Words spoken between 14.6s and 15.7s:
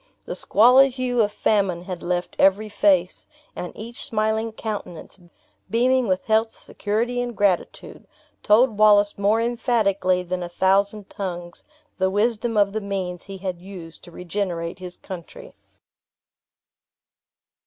his country.